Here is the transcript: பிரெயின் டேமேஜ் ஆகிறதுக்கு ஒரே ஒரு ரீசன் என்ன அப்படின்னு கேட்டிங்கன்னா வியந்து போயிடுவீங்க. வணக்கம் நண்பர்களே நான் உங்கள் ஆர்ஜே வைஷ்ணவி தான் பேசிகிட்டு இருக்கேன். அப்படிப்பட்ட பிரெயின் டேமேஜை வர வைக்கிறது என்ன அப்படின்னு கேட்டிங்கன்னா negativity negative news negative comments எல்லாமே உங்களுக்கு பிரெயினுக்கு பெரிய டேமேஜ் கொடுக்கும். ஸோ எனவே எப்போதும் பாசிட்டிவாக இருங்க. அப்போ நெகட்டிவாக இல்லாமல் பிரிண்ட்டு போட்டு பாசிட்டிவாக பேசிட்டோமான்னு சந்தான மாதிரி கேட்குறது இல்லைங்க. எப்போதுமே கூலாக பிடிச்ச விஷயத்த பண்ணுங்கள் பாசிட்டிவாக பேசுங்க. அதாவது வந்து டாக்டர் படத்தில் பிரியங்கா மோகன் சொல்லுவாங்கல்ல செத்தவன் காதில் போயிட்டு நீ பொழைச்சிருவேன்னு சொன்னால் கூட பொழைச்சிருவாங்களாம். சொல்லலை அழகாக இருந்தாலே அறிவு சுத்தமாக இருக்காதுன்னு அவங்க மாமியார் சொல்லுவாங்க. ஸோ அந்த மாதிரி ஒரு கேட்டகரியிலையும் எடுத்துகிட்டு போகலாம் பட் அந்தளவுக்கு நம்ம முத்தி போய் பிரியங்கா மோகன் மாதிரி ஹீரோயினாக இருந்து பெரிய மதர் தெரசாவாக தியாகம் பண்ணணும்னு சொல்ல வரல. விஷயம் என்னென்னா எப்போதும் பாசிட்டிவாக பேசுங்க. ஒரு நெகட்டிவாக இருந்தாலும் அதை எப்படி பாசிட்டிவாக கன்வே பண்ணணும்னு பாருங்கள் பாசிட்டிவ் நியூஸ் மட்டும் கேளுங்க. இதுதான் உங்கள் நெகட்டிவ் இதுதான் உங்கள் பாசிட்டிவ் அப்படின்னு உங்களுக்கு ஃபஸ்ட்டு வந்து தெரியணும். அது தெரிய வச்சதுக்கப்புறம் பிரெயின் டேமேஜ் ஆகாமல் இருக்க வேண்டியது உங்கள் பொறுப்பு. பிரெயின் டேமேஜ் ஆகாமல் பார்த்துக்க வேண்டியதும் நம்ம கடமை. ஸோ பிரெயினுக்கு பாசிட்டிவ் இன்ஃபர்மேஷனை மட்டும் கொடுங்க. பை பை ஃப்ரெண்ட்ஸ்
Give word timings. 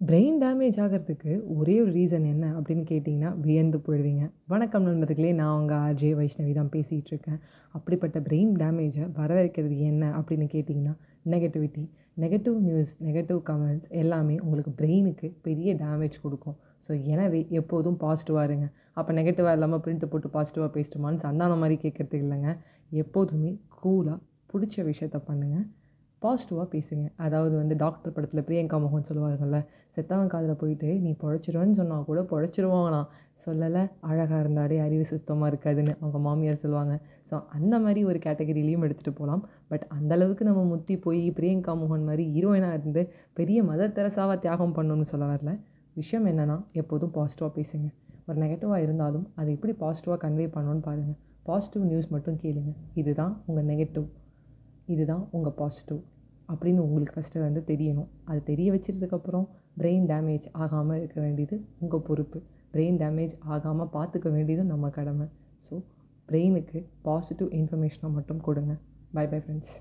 பிரெயின் 0.00 0.34
டேமேஜ் 0.40 0.78
ஆகிறதுக்கு 0.84 1.32
ஒரே 1.58 1.74
ஒரு 1.82 1.92
ரீசன் 1.96 2.24
என்ன 2.32 2.46
அப்படின்னு 2.56 2.82
கேட்டிங்கன்னா 2.90 3.30
வியந்து 3.44 3.78
போயிடுவீங்க. 3.86 4.24
வணக்கம் 4.52 4.84
நண்பர்களே 4.88 5.30
நான் 5.38 5.54
உங்கள் 5.60 5.80
ஆர்ஜே 5.84 6.10
வைஷ்ணவி 6.18 6.52
தான் 6.58 6.70
பேசிகிட்டு 6.74 7.10
இருக்கேன். 7.12 7.38
அப்படிப்பட்ட 7.74 8.20
பிரெயின் 8.26 8.52
டேமேஜை 8.62 9.04
வர 9.20 9.30
வைக்கிறது 9.38 9.76
என்ன 9.90 10.10
அப்படின்னு 10.18 10.46
கேட்டிங்கன்னா 10.54 10.94
negativity 11.34 11.84
negative 12.24 12.58
news 12.66 12.92
negative 13.06 13.40
comments 13.48 13.88
எல்லாமே 14.02 14.36
உங்களுக்கு 14.44 14.74
பிரெயினுக்கு 14.80 15.30
பெரிய 15.46 15.72
டேமேஜ் 15.84 16.18
கொடுக்கும். 16.26 16.58
ஸோ 16.88 16.92
எனவே 17.14 17.40
எப்போதும் 17.60 17.98
பாசிட்டிவாக 18.04 18.46
இருங்க. 18.50 18.68
அப்போ 18.98 19.12
நெகட்டிவாக 19.20 19.56
இல்லாமல் 19.58 19.82
பிரிண்ட்டு 19.86 20.10
போட்டு 20.12 20.34
பாசிட்டிவாக 20.36 20.70
பேசிட்டோமான்னு 20.76 21.24
சந்தான 21.26 21.58
மாதிரி 21.62 21.78
கேட்குறது 21.86 22.22
இல்லைங்க. 22.24 22.52
எப்போதுமே 23.04 23.52
கூலாக 23.80 24.18
பிடிச்ச 24.52 24.76
விஷயத்த 24.92 25.20
பண்ணுங்கள் 25.30 25.66
பாசிட்டிவாக 26.22 26.66
பேசுங்க. 26.74 27.06
அதாவது 27.24 27.54
வந்து 27.62 27.74
டாக்டர் 27.82 28.14
படத்தில் 28.16 28.46
பிரியங்கா 28.48 28.76
மோகன் 28.84 29.08
சொல்லுவாங்கல்ல 29.08 29.58
செத்தவன் 29.96 30.32
காதில் 30.32 30.60
போயிட்டு 30.62 30.88
நீ 31.04 31.10
பொழைச்சிருவேன்னு 31.22 31.78
சொன்னால் 31.80 32.08
கூட 32.08 32.20
பொழைச்சிருவாங்களாம். 32.32 33.08
சொல்லலை 33.44 33.82
அழகாக 34.08 34.38
இருந்தாலே 34.44 34.76
அறிவு 34.84 35.04
சுத்தமாக 35.10 35.50
இருக்காதுன்னு 35.50 35.92
அவங்க 36.00 36.18
மாமியார் 36.24 36.62
சொல்லுவாங்க. 36.62 36.94
ஸோ 37.30 37.36
அந்த 37.56 37.74
மாதிரி 37.84 38.00
ஒரு 38.10 38.18
கேட்டகரியிலையும் 38.24 38.84
எடுத்துகிட்டு 38.86 39.18
போகலாம் 39.18 39.42
பட் 39.70 39.84
அந்தளவுக்கு 39.96 40.44
நம்ம 40.48 40.64
முத்தி 40.72 40.94
போய் 41.04 41.22
பிரியங்கா 41.38 41.74
மோகன் 41.82 42.08
மாதிரி 42.08 42.24
ஹீரோயினாக 42.34 42.78
இருந்து 42.78 43.02
பெரிய 43.38 43.58
மதர் 43.70 43.94
தெரசாவாக 43.98 44.38
தியாகம் 44.44 44.74
பண்ணணும்னு 44.78 45.06
சொல்ல 45.12 45.26
வரல. 45.32 45.52
விஷயம் 46.00 46.26
என்னென்னா 46.32 46.58
எப்போதும் 46.80 47.14
பாசிட்டிவாக 47.16 47.52
பேசுங்க. 47.58 47.88
ஒரு 48.28 48.38
நெகட்டிவாக 48.44 48.84
இருந்தாலும் 48.86 49.26
அதை 49.40 49.48
எப்படி 49.56 49.74
பாசிட்டிவாக 49.84 50.20
கன்வே 50.24 50.48
பண்ணணும்னு 50.56 50.84
பாருங்கள் 50.88 51.18
பாசிட்டிவ் 51.48 51.84
நியூஸ் 51.90 52.12
மட்டும் 52.14 52.38
கேளுங்க. 52.44 52.72
இதுதான் 53.00 53.34
உங்கள் 53.46 53.68
நெகட்டிவ் 53.72 54.06
இதுதான் 54.92 55.24
உங்கள் 55.36 55.56
பாசிட்டிவ் 55.60 56.00
அப்படின்னு 56.52 56.80
உங்களுக்கு 56.86 57.14
ஃபஸ்ட்டு 57.16 57.44
வந்து 57.44 57.60
தெரியணும். 57.70 58.08
அது 58.30 58.40
தெரிய 58.50 58.68
வச்சதுக்கப்புறம் 58.72 59.46
பிரெயின் 59.80 60.06
டேமேஜ் 60.10 60.46
ஆகாமல் 60.64 61.00
இருக்க 61.02 61.18
வேண்டியது 61.20 61.56
உங்கள் 61.78 62.04
பொறுப்பு. 62.08 62.38
பிரெயின் 62.74 62.98
டேமேஜ் 63.02 63.34
ஆகாமல் 63.54 63.90
பார்த்துக்க 63.96 64.28
வேண்டியதும் 64.36 64.70
நம்ம 64.72 64.90
கடமை. 64.98 65.26
ஸோ 65.66 65.74
பிரெயினுக்கு 66.28 66.78
பாசிட்டிவ் 67.08 67.50
இன்ஃபர்மேஷனை 67.60 68.10
மட்டும் 68.18 68.40
கொடுங்க. 68.46 68.74
பை 69.16 69.26
பை 69.32 69.40
ஃப்ரெண்ட்ஸ் 69.44 69.74